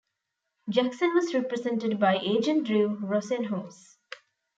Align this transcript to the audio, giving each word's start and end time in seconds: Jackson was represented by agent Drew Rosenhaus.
Jackson 0.67 1.13
was 1.13 1.31
represented 1.35 1.99
by 1.99 2.15
agent 2.17 2.65
Drew 2.65 2.97
Rosenhaus. 3.05 3.97